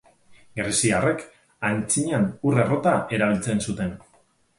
Greziarrek 0.59 1.19
aintzinan 1.69 2.25
ur-errota 2.51 2.95
erabiltzen 3.19 3.63
zuten. 3.67 3.93